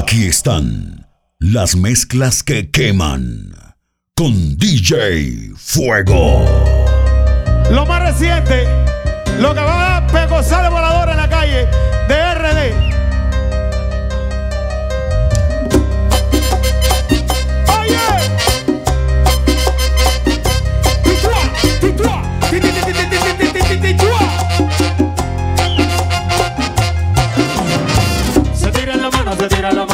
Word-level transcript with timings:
Aquí 0.00 0.28
están 0.28 1.08
las 1.40 1.74
mezclas 1.74 2.44
que 2.44 2.70
queman 2.70 3.50
con 4.14 4.56
DJ 4.56 5.54
Fuego. 5.56 6.44
Lo 7.72 7.84
más 7.84 8.02
reciente, 8.02 8.68
lo 9.40 9.52
que 9.52 9.60
va 9.60 9.96
a 9.96 10.00
dar 10.00 10.12
Pegosales 10.12 10.70
Volador 10.70 11.08
en 11.08 11.16
la 11.16 11.28
calle 11.28 11.66
de 12.06 12.27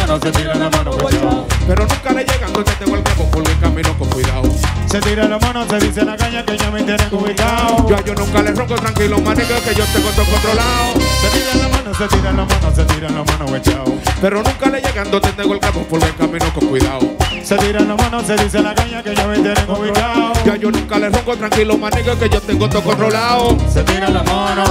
mano, 0.07 0.21
se 0.21 0.32
tiran 0.32 0.61
la 0.61 0.71
mano, 0.71 0.90
cuidado. 0.93 1.46
Pero 1.67 1.86
nunca 1.86 2.12
le 2.12 2.25
llegan 2.25 2.53
tengo 2.79 2.96
el 2.96 3.03
cabo 3.03 3.31
por 3.31 3.49
el 3.49 3.58
camino 3.58 3.99
con 3.99 4.08
cuidado. 4.11 4.43
Se 4.86 5.00
tira 5.00 5.26
la 5.29 5.39
mano, 5.39 5.67
se 5.68 5.79
dice 5.79 6.04
la 6.04 6.17
caña 6.17 6.45
que 6.45 6.57
ya 6.57 6.71
me 6.71 6.82
tienen 6.82 7.08
ubicado. 7.11 7.89
Yo 7.89 7.96
a 7.96 8.04
yo 8.04 8.14
nunca 8.14 8.43
le 8.43 8.53
ronco 8.53 8.75
tranquilo, 8.75 9.18
maniga, 9.21 9.61
que 9.61 9.75
yo 9.75 9.85
tengo 9.86 10.11
todo 10.11 10.26
controlado. 10.26 10.93
Se 11.21 11.29
tira 11.31 11.54
la 11.62 11.68
mano, 11.68 11.95
se 11.95 12.09
tira 12.09 12.32
la 12.32 12.45
mano, 12.45 12.75
se 12.75 12.85
tira 12.85 13.09
la 13.09 13.25
mano, 13.25 13.57
echao. 13.57 13.85
Pero 14.21 14.43
nunca 14.43 14.71
le 14.71 14.81
llegan 14.81 15.11
donde 15.11 15.32
tengo 15.32 15.54
el 15.54 15.61
por 15.61 16.03
el 16.03 16.17
camino 16.17 16.53
con 16.53 16.68
cuidado. 16.68 17.17
Se 17.43 17.57
tira 17.57 17.81
la 17.81 17.96
mano, 17.96 18.23
se 18.23 18.36
dice 18.36 18.61
la 18.62 18.75
caña 18.75 19.03
que 19.03 19.14
ya 19.14 19.26
me 19.26 19.34
tienen 19.36 19.71
ubicado. 19.71 20.32
Ya 20.45 20.57
yo 20.57 20.71
nunca 20.71 20.98
le 20.98 21.09
ronco 21.09 21.36
tranquilo, 21.36 21.79
maniga, 21.79 22.14
que 22.17 22.29
yo 22.29 22.40
tengo 22.40 22.68
todo 22.68 22.82
controlado. 22.82 23.57
Se 23.73 23.82
tira 23.84 24.11
la 24.11 24.23
mano, 24.23 24.64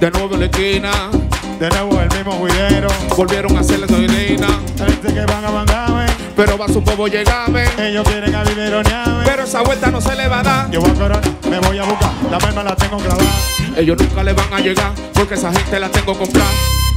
De 0.00 0.10
nuevo 0.10 0.34
en 0.34 0.40
la 0.40 0.46
esquina, 0.46 0.90
de 1.58 1.68
nuevo 1.70 2.00
el 2.00 2.08
mismo 2.10 2.32
juidero. 2.32 2.88
volvieron 3.16 3.56
a 3.56 3.60
hacerle 3.60 3.86
doilina. 3.86 4.48
Gente 4.76 5.14
que 5.14 5.20
van 5.26 5.44
a 5.44 5.50
mandarme, 5.50 6.06
Pero 6.36 6.58
va 6.58 6.66
su 6.68 6.80
bobo 6.80 7.06
llegarme. 7.06 7.64
ellos 7.78 8.06
quieren 8.08 8.34
a 8.34 8.44
viveronearme. 8.44 9.24
Pero 9.24 9.44
esa 9.44 9.62
vuelta 9.62 9.90
no 9.90 10.00
se 10.00 10.14
le 10.16 10.28
va 10.28 10.40
a 10.40 10.42
dar. 10.42 10.70
Yo 10.70 10.80
voy 10.80 10.90
a 10.90 10.94
corona, 10.94 11.20
me 11.48 11.58
voy 11.60 11.78
a 11.78 11.84
buscar, 11.84 12.12
la 12.30 12.38
merma 12.38 12.62
la 12.64 12.76
tengo 12.76 12.98
clavada. 12.98 13.30
Ellos 13.76 13.96
nunca 13.98 14.22
le 14.22 14.32
van 14.32 14.52
a 14.52 14.60
llegar, 14.60 14.92
porque 15.12 15.34
esa 15.34 15.52
gente 15.52 15.78
la 15.80 15.88
tengo 15.88 16.16
comprar. 16.16 16.46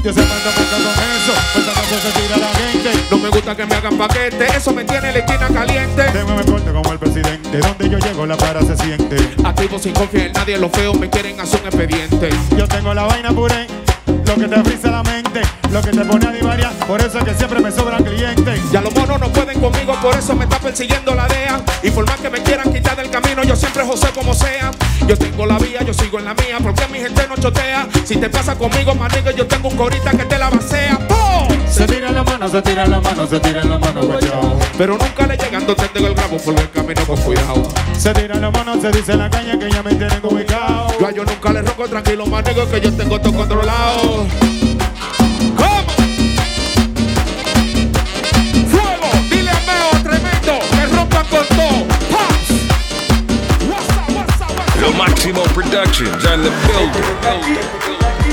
Yo 0.04 0.14
se 0.14 0.22
mando 0.22 0.52
con 0.56 0.64
eso, 0.64 1.34
pues 1.54 1.68
acaso 1.68 1.96
se 2.00 2.22
tira 2.22 2.38
la 2.38 2.48
gente. 2.60 3.06
No 3.10 3.18
me 3.18 3.30
gusta 3.30 3.56
que 3.56 3.66
me 3.66 3.76
hagan 3.76 3.98
paquete, 3.98 4.46
eso 4.56 4.72
me 4.72 4.84
tiene 4.86 5.12
la 5.12 5.20
esquina 5.20 5.48
caliente. 5.48 6.04
Tengo 6.14 6.36
me 6.36 6.44
corte 6.46 6.72
como 6.72 6.92
el 6.94 7.00
presidente, 7.00 7.58
donde 7.58 7.90
yo 7.90 7.98
llego 7.98 8.26
la 8.26 8.38
para 8.38 8.62
se 8.62 8.78
siente. 8.78 9.18
Activo 9.44 9.80
sin 9.80 9.94
confiar 9.94 10.28
en 10.28 10.34
nadie, 10.34 10.58
los 10.58 10.72
feos 10.72 10.98
me 11.00 11.10
quieren 11.10 11.40
hacer 11.40 11.62
un 11.62 11.68
expediente. 11.68 12.30
Yo 12.56 12.68
tengo 12.68 12.94
la 12.94 13.04
vaina 13.04 13.32
puré, 13.32 13.66
lo 14.08 14.36
que 14.36 14.48
te 14.48 14.64
frisa 14.64 14.92
la 14.92 15.04
mente, 15.04 15.42
lo 15.72 15.82
que 15.82 15.92
te 15.92 16.06
pone 16.06 16.28
a 16.28 16.32
divariar, 16.32 16.74
por 16.88 17.02
eso 17.02 17.20
es 17.20 17.24
que 17.24 17.34
siempre 17.34 17.60
me 17.60 17.72
sobran 17.72 18.04
clientes. 18.04 18.60
Ya 18.72 18.82
los 18.82 18.94
monos 18.96 19.20
no 19.20 19.32
pueden 19.32 19.60
conmigo, 19.60 19.94
por 20.02 20.16
eso 20.16 20.36
me 20.36 20.46
está 20.46 20.60
persiguiendo 20.60 21.14
la 21.16 21.28
DEA. 21.28 21.62
Y 21.84 21.92
por 21.92 22.06
más 22.06 22.18
que 22.18 22.30
me 22.30 22.42
quieran 22.42 22.72
quitar 22.74 22.96
del 22.96 23.10
camino, 23.10 23.44
yo 23.44 23.56
siempre 23.56 23.84
José 23.84 24.08
como 24.14 24.34
sea. 24.34 24.72
Yo 25.08 25.18
tengo 25.18 25.46
la 25.46 25.58
vía, 25.58 25.84
yo 25.84 25.94
sigo 25.94 26.20
en 26.20 26.26
la 26.26 26.34
mía, 26.34 26.58
porque 26.62 26.88
mi 26.88 27.00
gente 27.00 27.26
no 27.28 27.36
chotea. 27.36 27.88
Si 28.04 28.18
te 28.18 28.30
pasa 28.30 28.56
conmigo, 28.56 28.96
manigo, 28.96 29.32
yo 29.32 29.46
tengo 29.48 29.70
un 29.70 29.78
corita 29.78 30.12
que 30.12 30.26
te 30.26 30.38
la 30.38 30.50
basea. 30.50 31.00
¡Oh! 31.10 31.48
Se 31.70 31.86
tira 31.86 32.12
la 32.12 32.24
mano, 32.24 32.48
se 32.48 32.62
tira 32.62 32.88
la 32.88 33.00
mano, 33.00 33.28
se 33.28 33.40
tira 33.40 33.64
la 33.64 33.78
mano, 33.78 34.02
guayao. 34.02 34.60
Pero 34.78 34.98
nunca 34.98 35.28
le 35.28 35.38
llegan 35.38 35.66
donde 35.66 35.88
tengo 35.90 36.08
el 36.08 36.16
grabo, 36.16 36.38
por 36.38 36.60
el 36.60 36.70
camino 36.72 37.06
con 37.06 37.18
cuidado. 37.18 37.70
Se 37.98 38.14
tira 38.14 38.36
la 38.36 38.52
mano, 38.52 38.82
se 38.82 38.92
dice 38.92 39.16
la 39.16 39.30
caña 39.30 39.58
que 39.60 39.70
ya 39.70 39.84
me 39.84 39.94
tienen 39.94 40.20
ubicado. 40.24 40.47
Yo 41.18 41.26
nunca 41.26 41.52
le 41.52 41.64
roco 41.64 41.88
tranquilo, 41.88 42.28
manigo, 42.28 42.70
que 42.70 42.80
yo 42.80 42.94
tengo 42.94 43.20
todo 43.20 43.34
controlado. 43.34 44.28
¿Cómo? 45.58 45.84
Fuego, 48.70 49.10
dile 49.28 49.50
a 49.50 49.60
Meo 49.66 49.90
tremendo, 50.04 50.60
que 50.70 50.86
rompan 50.96 51.26
con 51.26 51.48
todo. 51.48 51.88
Pops. 52.12 52.50
What's 53.68 53.90
up, 53.90 54.16
what's 54.16 54.42
up, 54.42 54.52
what's 54.60 54.76
up? 54.76 54.80
Lo 54.80 54.92
Máximo 54.94 55.42
Productions 55.56 56.24
on 56.24 56.44
the 56.44 56.52
building. 56.68 57.02
Este 57.12 57.34
que 57.34 57.94
está 57.94 58.10
aquí, 58.14 58.32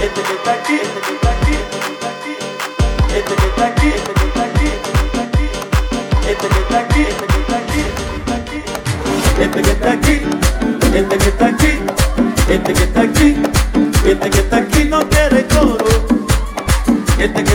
este 0.00 0.22
que 0.22 0.32
está 0.32 0.52
aquí, 0.52 0.74
este 0.74 1.25
este 10.96 11.18
que 11.18 11.28
está 11.28 11.46
aquí, 11.48 11.72
este 12.48 12.72
que 12.72 12.82
está 12.84 13.00
aquí, 13.02 13.36
este 14.06 14.30
que 14.30 14.38
está 14.38 14.56
aquí 14.56 14.84
no 14.84 15.06
quiere 15.10 15.46
coro, 15.46 15.84
este 17.18 17.44
que 17.44 17.52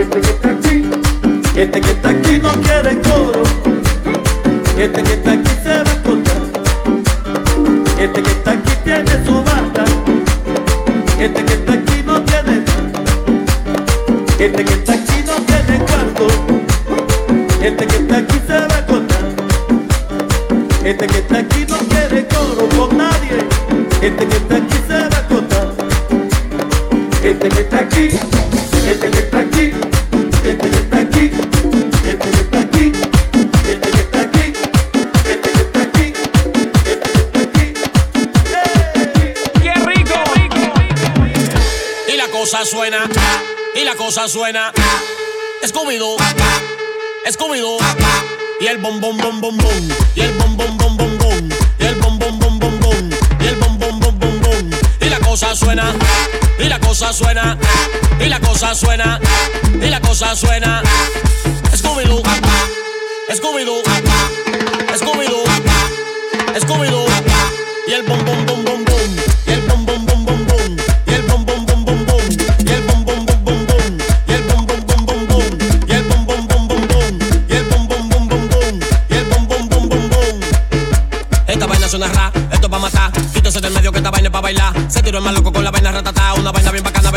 este 0.00 0.20
que 0.20 0.30
está 0.30 0.50
aquí, 0.50 0.90
este 1.56 1.80
que 1.80 1.90
está 1.90 2.08
aquí 2.08 2.38
no 2.38 2.50
quiere 2.62 2.98
coro. 3.02 3.42
Este 4.78 5.02
que 5.02 5.12
está 5.12 5.32
aquí 5.32 5.50
se 5.62 5.68
va 5.68 5.92
a 5.92 6.02
contar. 6.02 6.42
Este 7.98 8.22
que 8.22 8.30
está 8.30 8.52
aquí 8.52 8.72
tiene 8.82 9.24
su 9.26 9.42
banda. 9.44 9.84
Este 11.18 11.44
que 11.44 11.52
está 11.52 11.72
aquí 11.74 12.02
no 12.06 12.22
tiene. 12.22 12.64
Este 14.38 14.64
que 14.64 14.72
está 14.72 14.92
aquí 14.94 15.22
no 15.26 15.34
tiene 15.34 15.84
cuarto. 15.84 16.26
Este 17.62 17.86
que 17.86 17.96
está 17.96 18.16
aquí 18.16 18.40
se 18.46 18.54
va 18.54 18.78
a 18.78 18.86
contar. 18.86 19.24
Este 20.82 21.06
que 21.06 21.18
está 21.18 21.38
aquí 21.38 21.66
no 21.68 21.76
quiere 21.76 22.26
coro 22.26 22.68
con 22.74 22.96
nadie. 22.96 23.46
Este 24.00 24.26
que 24.26 24.36
está 24.36 24.56
aquí 24.56 24.76
se 24.88 24.94
va 24.94 25.18
a 25.18 25.28
contar. 25.28 25.74
Este 27.22 27.48
que 27.50 27.60
está 27.60 27.80
aquí, 27.80 28.08
cosa 42.50 42.64
suena, 42.64 43.08
y 43.76 43.84
la 43.84 43.94
cosa 43.94 44.26
suena. 44.26 44.72
Scooby-Doo, 45.62 46.16
Scooby-Doo. 47.30 47.78
Y 48.60 48.66
el 48.66 48.78
bom 48.78 49.00
bom 49.00 49.16
bom 49.18 49.40
bom 49.40 49.56
bom. 49.56 49.88
Y 50.16 50.20
el 50.20 50.32
bom 50.32 50.56
bom 50.56 50.76
bom 50.76 50.96
bom 50.96 51.18
bom. 51.18 51.48
Y 51.78 51.84
el 51.84 51.94
bom 51.94 52.18
bom 52.18 52.38
bom 52.40 52.58
bom 52.58 52.80
bom. 52.80 53.10
Y 53.40 53.46
el 53.46 53.54
bom 53.54 53.78
bom 53.78 54.00
bom 54.00 54.18
bom 54.18 54.40
bom. 54.40 54.70
Y 55.00 55.08
la 55.08 55.20
cosa 55.20 55.54
suena, 55.54 55.94
y 56.58 56.64
la 56.64 56.80
cosa 56.80 57.12
suena. 57.12 57.56
Y 58.18 58.28
la 58.28 58.40
cosa 58.40 58.74
suena, 58.74 59.20
y 59.80 59.88
la 59.88 60.00
cosa 60.00 60.34
suena. 60.34 60.82
Scooby-Doo, 61.72 62.20
Scooby-Doo, 63.32 63.82
Scooby-Doo, 64.98 65.44
Scooby-Doo. 66.58 67.06
Y 67.86 67.92
el 67.92 68.02
bom 68.02 68.24
bom 68.24 68.44
bom 68.44 68.64
bom 68.64 68.89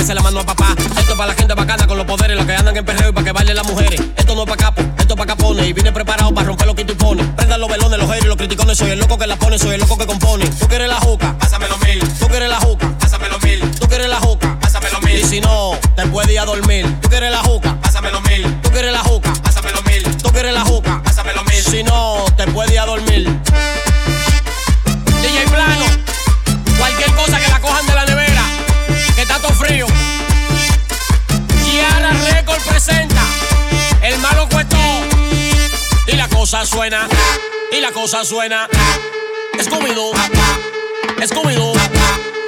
veces 0.03 0.15
la 0.15 0.21
mano 0.21 0.41
a 0.41 0.45
papá. 0.45 0.75
Esto 0.77 1.13
es 1.13 1.17
pa' 1.17 1.25
la 1.25 1.33
gente 1.33 1.53
bacana 1.53 1.87
con 1.87 1.97
los 1.97 2.05
poderes, 2.05 2.35
los 2.35 2.45
que 2.45 2.53
andan 2.53 2.75
en 2.75 2.83
perreo 2.83 3.09
y 3.09 3.11
pa' 3.13 3.23
que 3.23 3.31
bailen 3.31 3.55
las 3.55 3.65
mujeres. 3.65 4.01
Esto 4.17 4.35
no 4.35 4.43
es 4.43 4.49
pa' 4.49 4.57
capo, 4.57 4.81
esto 4.99 5.13
es 5.13 5.17
pa' 5.17 5.25
capones. 5.25 5.65
Y 5.65 5.71
vine 5.71 5.93
preparado 5.93 6.33
para 6.33 6.47
romper 6.47 6.67
lo 6.67 6.75
que 6.75 6.83
tú 6.83 6.95
pones. 6.97 7.25
Prendan 7.37 7.61
los 7.61 7.69
velones, 7.69 7.97
los 7.97 8.09
haters 8.09 8.27
los 8.27 8.35
criticones. 8.35 8.77
Soy 8.77 8.91
el 8.91 8.99
loco 8.99 9.17
que 9.17 9.27
la 9.27 9.37
pone, 9.37 9.57
soy 9.57 9.75
el 9.75 9.79
loco 9.79 9.97
que 9.97 10.05
compone. 10.05 10.45
Tú 10.59 10.67
quieres 10.67 10.89
la 10.89 10.99
juca, 10.99 11.37
pásame 11.39 11.69
los 11.69 11.79
mil. 11.79 11.99
Tú 12.19 12.27
quieres 12.27 12.49
la 12.49 12.59
juca, 12.59 12.97
pásame 12.99 13.29
los 13.29 13.41
mil. 13.43 13.71
Tú 13.79 13.87
quieres 13.87 14.09
la 14.09 14.19
juca, 14.19 14.57
pásame 14.59 14.89
los 14.89 15.01
mil. 15.03 15.19
Y 15.19 15.23
si 15.23 15.39
no, 15.39 15.77
te 15.95 16.05
puedes 16.07 16.31
ir 16.31 16.39
a 16.39 16.45
dormir. 16.45 16.85
Cosa 36.53 36.67
suena, 36.67 37.07
y 37.71 37.81
la 37.81 37.91
cosa 37.91 38.23
suena. 38.23 38.67
Scooby-Doo, 39.59 40.11
Scooby-Doo, 41.25 41.73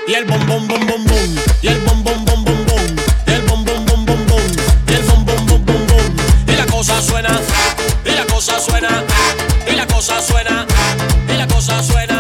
y 0.08 0.14
el 0.14 0.26
bom 0.26 0.46
bom 0.46 0.68
bom 0.68 0.86
bom 0.86 1.04
bom, 1.06 1.36
y 1.64 1.68
el 1.68 1.80
bom 1.80 2.04
bom 2.04 2.24
bom 2.24 2.46
bom 2.46 2.66
bom, 2.66 2.96
y 3.26 3.32
el 3.32 3.42
bom 3.42 3.66
bom 3.66 3.84
bom 3.84 4.06
bom 4.06 4.28
bom, 4.28 4.42
y 4.88 4.94
el 4.94 5.02
bom 5.06 5.26
bom 5.26 5.46
bom 5.48 5.66
bom 5.66 5.88
bom, 5.88 6.16
y 6.48 6.56
la 6.56 6.68
cosa 6.68 7.02
suena, 7.02 7.32
y 8.06 8.12
la 8.12 8.26
cosa 8.28 8.60
suena, 8.60 9.04
y 9.68 9.72
la 9.76 9.88
cosa 9.88 10.22
suena, 10.22 10.68
y 11.28 11.38
la 11.38 11.48
cosa 11.48 11.82
suena. 11.82 12.15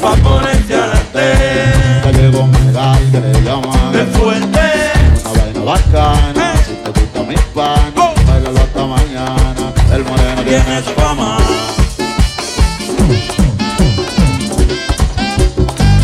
Pa' 0.00 0.16
ponerte 0.16 0.74
adelante. 0.74 1.24
Ya 2.04 2.10
llegó 2.12 2.46
Megal, 2.46 3.10
que 3.12 3.20
le 3.20 3.42
llaman 3.42 3.94
El 3.94 4.06
fuerte. 4.08 4.60
Una 5.30 5.42
vaina 5.42 5.60
bacana, 5.64 6.54
si 6.64 6.72
te 6.72 7.00
gusta 7.00 7.22
mi 7.22 7.36
pana, 7.54 8.14
bailalo 8.26 8.60
hasta 8.60 8.86
mañana, 8.86 9.72
el 9.92 10.04
moreno 10.04 10.42
tiene 10.42 10.82
su 10.82 10.90
fama. 10.90 11.38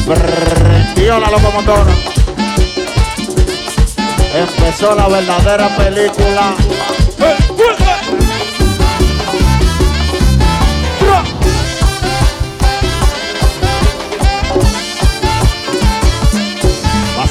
Prendió 0.06 1.18
la 1.18 1.30
locomotora. 1.30 1.94
Empezó 4.34 4.94
la 4.94 5.08
verdadera 5.08 5.74
película. 5.76 6.54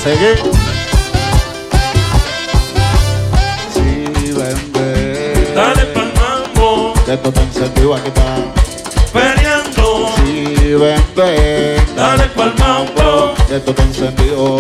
Seguir. 0.06 0.38
Sí, 3.74 4.34
ven, 4.38 4.60
ven. 4.74 5.56
Dale 5.56 5.86
pa'l 5.94 6.12
mambo. 6.20 6.94
Que 7.06 7.14
esto 7.14 7.32
te 7.32 7.42
encendió 7.42 7.96
aquí 7.96 8.10
está. 8.10 8.36
Perreando. 9.12 10.14
Sí, 10.18 10.74
ven, 10.76 11.04
ven. 11.16 11.96
Dale 11.96 12.26
pa'l 12.38 12.54
mambo. 12.60 13.34
Que 13.48 13.56
esto 13.56 13.74
te 13.74 13.82
encendió. 13.82 14.58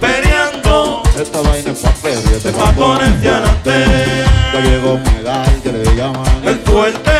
Perreando. 0.00 1.02
Esta 1.16 1.40
vaina 1.42 1.70
es 1.70 1.78
papel 1.78 2.18
y 2.30 2.34
este 2.34 2.50
Pa' 2.50 2.72
ponerte 2.72 3.28
adelante. 3.28 4.24
Ya 4.52 4.60
llegó 4.62 4.98
Megal, 4.98 5.60
que 5.62 5.72
le 5.72 5.84
llaman 5.94 6.42
El 6.44 6.58
fuerte. 6.60 7.10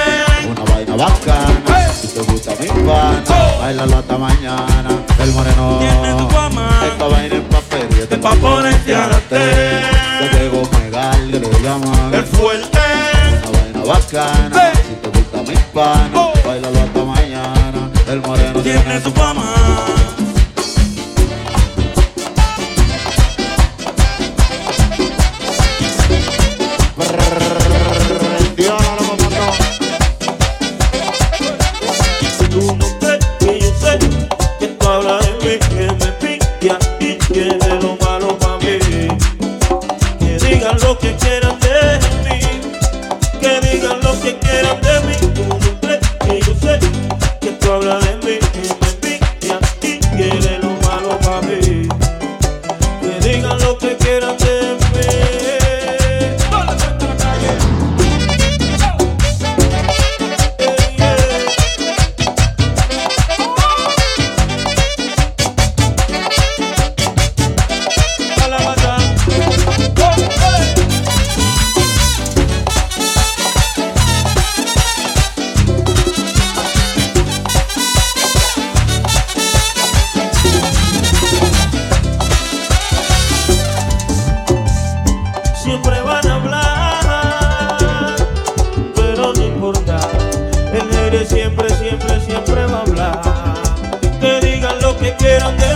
Una 0.50 0.72
vaina 0.72 0.96
bacana, 0.96 1.92
si 1.92 2.08
te 2.08 2.22
gusta 2.22 2.52
mi 2.58 2.66
pana, 2.66 3.22
bailalo 3.60 3.98
hasta 3.98 4.18
mañana, 4.18 4.90
el 5.18 5.32
moreno. 5.32 5.78
Tiene 5.78 6.14
tu 6.14 6.28
fama. 6.30 6.69
Esta 7.00 7.16
vaina 7.16 7.34
es 7.34 7.42
papel 7.44 7.88
y 7.96 8.00
este 8.02 8.16
Pa' 8.18 8.34
ponerte 8.34 8.94
adelante. 8.94 9.38
Ya 10.20 10.38
llegó 10.38 10.68
Megal, 10.78 11.30
que 11.30 11.40
le 11.40 11.62
llaman 11.62 12.12
El 12.12 12.24
fuerte. 12.26 12.78
Una 13.48 13.58
vaina 13.58 13.84
bacana, 13.86 14.72
si 14.86 14.94
te 14.96 15.08
gusta 15.08 15.50
mi 15.50 15.56
pana, 15.72 16.28
bailalo 16.44 16.78
hasta 16.78 17.02
mañana, 17.02 17.90
el 18.06 18.20
moreno 18.20 18.60
Tiene 18.60 19.00
su 19.00 19.10
fama. 19.12 19.49
Lo 95.40 95.56
que 95.56 95.69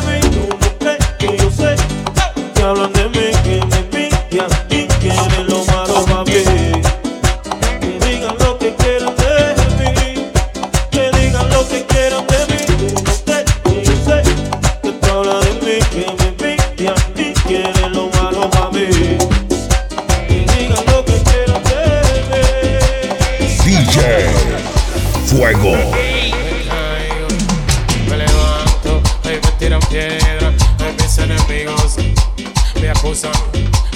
me 32.80 32.90
acusan 32.90 33.32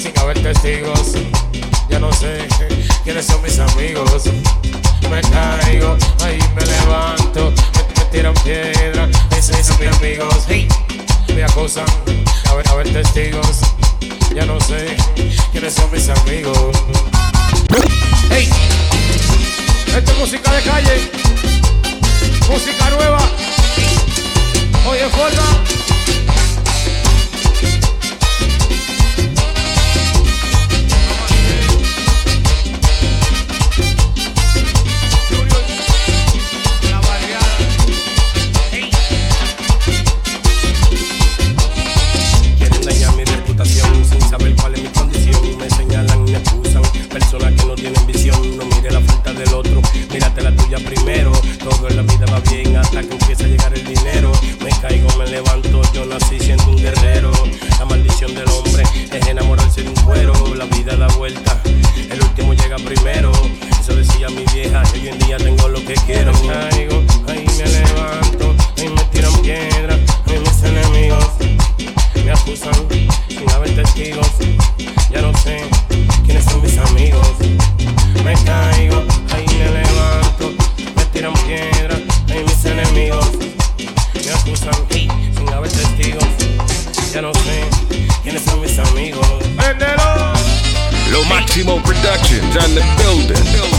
sin 0.00 0.18
haber 0.18 0.42
testigos. 0.42 1.12
Ya 1.90 1.98
no 1.98 2.10
sé 2.12 2.46
quiénes 3.04 3.26
son 3.26 3.42
mis 3.42 3.58
amigos. 3.58 4.24
Me 5.10 5.20
caigo, 5.20 5.96
ahí 6.24 6.38
me 6.54 6.64
levanto, 6.64 7.50
me, 7.50 8.00
me 8.00 8.10
tiran 8.10 8.34
piedra, 8.44 9.06
mis, 9.06 9.50
mis 9.50 9.70
amigos 9.70 10.44
hey, 10.48 10.68
me 11.34 11.44
acusan 11.44 11.86
a 12.50 12.54
ver, 12.54 12.68
a 12.68 12.74
ver 12.74 12.92
testigos. 12.92 13.60
Ya 14.34 14.46
no 14.46 14.58
sé 14.60 14.96
quiénes 15.52 15.74
son 15.74 15.90
mis 15.90 16.08
amigos. 16.08 16.76
Hey, 18.30 18.48
esto 19.94 20.12
es 20.12 20.18
música 20.18 20.52
de 20.52 20.62
calle. 20.62 21.10
Música 22.48 22.90
nueva. 22.90 23.18
Oye, 24.86 25.08
forma. 25.10 25.97
excusan 72.48 72.72
sin 73.28 73.50
haber 73.50 73.74
testigos. 73.74 74.26
Ya 75.10 75.20
no 75.20 75.36
sé 75.38 75.60
quiénes 76.24 76.44
son 76.44 76.62
mis 76.62 76.78
amigos. 76.78 77.28
Me 78.24 78.32
caigo, 78.44 79.04
ahí 79.34 79.44
me 79.58 79.70
levanto, 79.70 80.52
me 80.96 81.04
tiran 81.12 81.34
piedras, 81.46 82.00
ahí 82.30 82.44
mis 82.44 82.64
enemigos. 82.64 83.26
Me 84.14 84.32
acusan 84.32 84.72
sin 84.90 85.10
haber 85.52 85.70
testigos. 85.70 86.24
Ya 87.12 87.20
no 87.20 87.32
sé 87.34 87.64
quiénes 88.22 88.42
son 88.42 88.60
mis 88.62 88.78
amigos. 88.78 89.26
Lo 91.10 91.24
máximo 91.24 91.82
productions 91.82 92.56
on 92.56 92.74
the 92.74 92.82
building. 92.96 93.77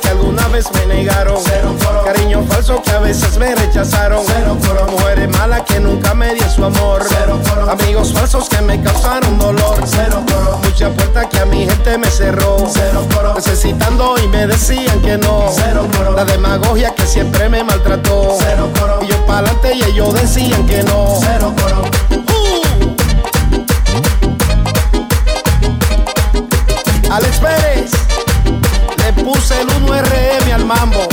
Que 0.00 0.08
alguna 0.08 0.48
vez 0.48 0.66
me 0.72 0.86
negaron, 0.86 1.36
cariño 2.04 2.44
falso 2.48 2.82
que 2.82 2.90
a 2.90 2.98
veces 2.98 3.38
me 3.38 3.54
rechazaron. 3.54 4.24
Mujeres 4.90 5.28
malas 5.30 5.62
que 5.62 5.80
nunca 5.80 6.14
me 6.14 6.34
dio 6.34 6.48
su 6.50 6.64
amor, 6.64 7.02
amigos 7.70 8.12
falsos 8.12 8.48
que 8.48 8.60
me 8.60 8.82
causaron 8.82 9.38
dolor. 9.38 9.78
Mucha 10.62 10.90
puerta 10.90 11.28
que 11.28 11.38
a 11.38 11.46
mi 11.46 11.66
gente 11.66 11.98
me 11.98 12.08
cerró, 12.08 12.56
necesitando 13.34 14.16
y 14.18 14.28
me 14.28 14.46
decían 14.46 15.00
que 15.00 15.16
no. 15.16 15.50
La 16.14 16.24
demagogia 16.24 16.94
que 16.94 17.06
siempre 17.06 17.48
me 17.48 17.62
maltrató. 17.62 18.36
Y 19.02 19.06
yo 19.06 19.26
pa'lante 19.26 19.74
y 19.74 19.82
ellos 19.84 20.14
decían 20.14 20.66
que 20.66 20.82
no. 20.82 21.04
Uh. 21.04 21.24
Alex 27.10 27.38
Pérez, 27.38 27.92
puse 29.24 29.58
el 29.58 29.68
1RM 29.68 30.52
al 30.52 30.64
mambo. 30.66 31.08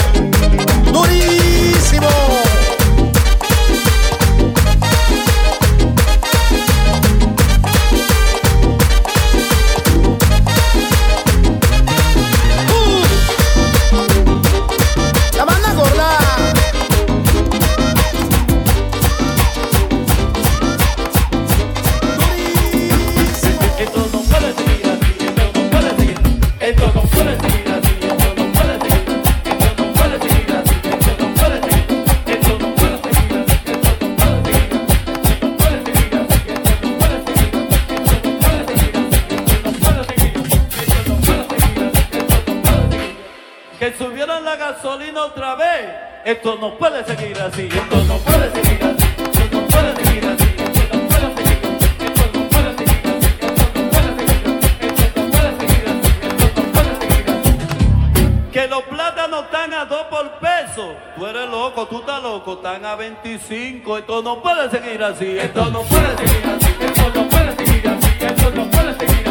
Que 43.82 43.92
subieron 43.98 44.46
la 44.46 44.56
gasolina 44.58 45.24
otra 45.24 45.56
vez, 45.56 45.90
esto 46.24 46.56
no 46.62 46.78
puede 46.78 47.04
seguir 47.04 47.36
así, 47.42 47.68
esto 47.68 48.04
no 48.04 48.20
puede 48.20 48.52
seguir 48.52 48.84
así, 48.84 49.08
esto 49.18 49.60
no 49.60 49.68
puede 49.68 49.96
seguir 49.96 50.24
así. 50.24 50.46
Que 58.52 58.68
los 58.68 58.84
plátanos 58.84 59.46
están 59.46 59.74
a 59.74 59.86
2 59.86 60.02
por 60.12 60.30
peso. 60.38 60.96
Tú 61.18 61.26
eres 61.26 61.50
loco, 61.50 61.88
tú 61.88 62.02
estás 62.02 62.22
loco, 62.22 62.54
están 62.54 62.86
a 62.86 62.96
25. 62.96 63.98
Esto 63.98 64.22
no 64.22 64.44
puede 64.44 64.70
seguir 64.70 65.04
así, 65.04 65.40
esto 65.40 65.66
no 65.72 65.82
puede 65.82 66.18
seguir 66.18 66.46
así, 66.56 66.68
esto 66.86 67.12
no 67.16 67.28
puede 67.28 67.56
seguir 67.56 67.88
así, 67.88 68.10
esto 68.20 68.52
no 68.52 68.70
puede 68.70 68.94
seguir 69.00 69.28
así, 69.28 69.31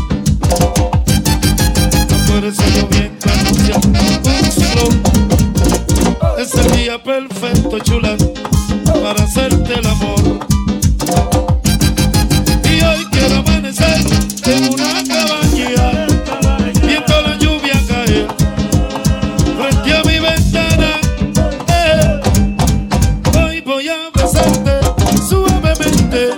voy 23.78 23.88
a 23.90 24.10
besarte 24.12 24.80
suavemente, 25.28 26.30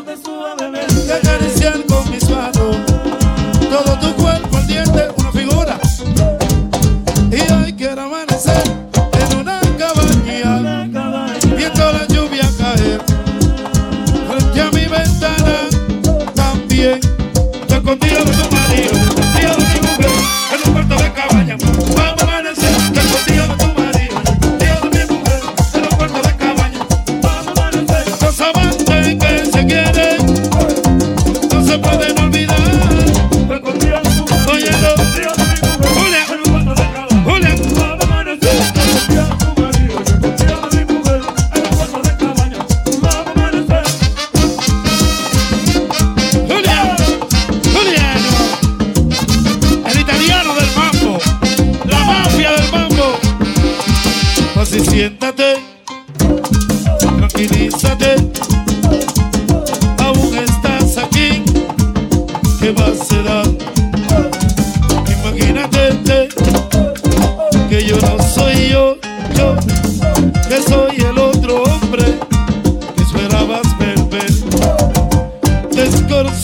y 1.06 1.11
acariciar 1.11 1.82
con 1.87 2.11
mis 2.11 2.28
manos 2.28 2.76
todo 3.70 3.99
tu 3.99 4.14
cuerpo 4.23 4.59
al 4.59 4.66
diente, 4.66 5.09
una 5.16 5.32
figura. 5.32 5.80
Y 7.32 7.50
hoy 7.50 7.73
quiero 7.73 8.02
amanecer 8.02 8.62
en 9.14 9.38
una 9.38 9.59
cabaña, 9.78 10.85
viendo 11.56 11.92
la 11.92 12.06
lluvia 12.09 12.47
caer 12.59 13.00
frente 14.28 14.61
a 14.61 14.70
mi 14.73 14.85
ventana. 14.85 15.56
También 16.35 17.00
yo 17.70 17.82
contigo. 17.82 18.29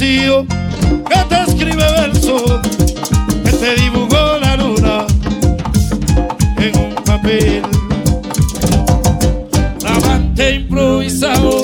vacío 0.07 0.47
que 0.47 1.19
te 1.29 1.42
escribe 1.42 1.83
verso, 1.83 2.61
que 3.45 3.51
te 3.51 3.75
dibujó 3.83 4.38
la 4.40 4.57
luna 4.57 5.07
en 6.59 6.79
un 6.79 6.95
papel. 7.05 7.62
Amante 9.85 10.55
improvisado, 10.57 11.62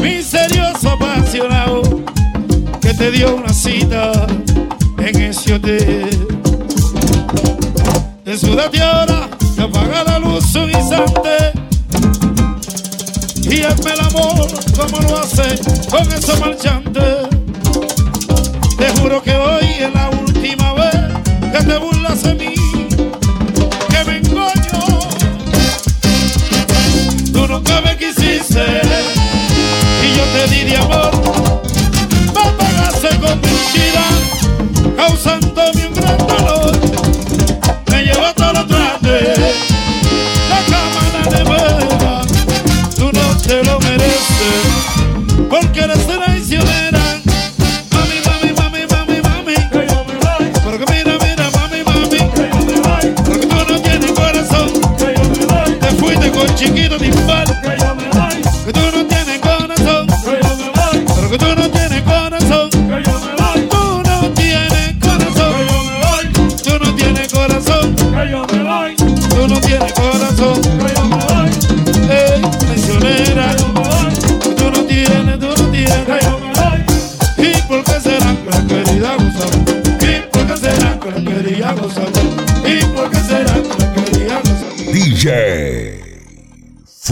misterioso 0.00 0.90
apasionado, 0.90 1.82
que 2.80 2.94
te 2.94 3.10
dio 3.10 3.36
una 3.36 3.52
cita 3.52 4.12
en 4.98 5.20
ese 5.20 5.54
hotel. 5.54 6.08
Desúdate 8.24 8.80
ahora, 8.80 9.28
que 9.54 9.62
apaga 9.62 10.04
la 10.04 10.18
luz 10.18 10.54
un 10.54 10.70
instante. 10.70 11.52
Y 13.44 13.60
el 13.60 14.00
amor 14.00 14.48
como 14.76 14.98
lo 15.00 15.18
hace 15.18 15.58
con 15.90 16.10
esos 16.10 16.40
marchantes. 16.40 17.31
it'll 56.94 56.98
be 56.98 57.10
fun. 57.12 57.91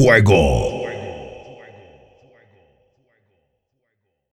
fuego. 0.01 0.80